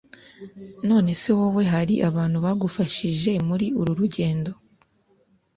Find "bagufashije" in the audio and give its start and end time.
2.45-3.31